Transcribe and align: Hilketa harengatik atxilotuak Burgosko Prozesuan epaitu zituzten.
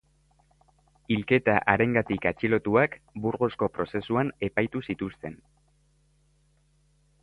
Hilketa 1.15 1.57
harengatik 1.73 2.25
atxilotuak 2.31 2.97
Burgosko 3.27 3.71
Prozesuan 3.77 4.35
epaitu 4.51 4.85
zituzten. 4.91 5.39